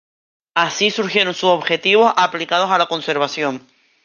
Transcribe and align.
Así 0.55 0.89
surgieron 0.89 1.35
sus 1.35 1.51
objetivos 1.51 2.11
aplicados 2.17 2.71
a 2.71 2.79
la 2.79 2.87
conservación. 2.87 3.61